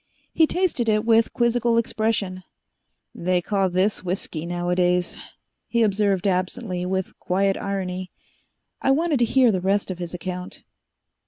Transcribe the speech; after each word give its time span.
He 0.33 0.47
tasted 0.47 0.89
it 0.89 1.05
with 1.05 1.27
a 1.27 1.29
quizzical 1.29 1.77
expression. 1.77 2.41
"They 3.13 3.39
call 3.39 3.69
this 3.69 4.03
whisky 4.03 4.47
nowadays!" 4.47 5.15
he 5.67 5.83
observed 5.83 6.25
absently, 6.25 6.87
with 6.87 7.15
quiet 7.19 7.55
irony. 7.55 8.09
I 8.81 8.89
wanted 8.89 9.19
to 9.19 9.25
hear 9.25 9.51
the 9.51 9.61
rest 9.61 9.91
of 9.91 9.99
his 9.99 10.15
account. 10.15 10.63